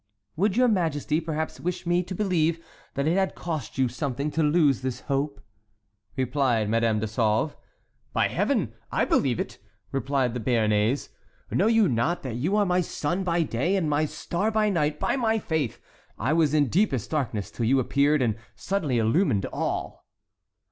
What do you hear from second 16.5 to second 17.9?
in deepest darkness till you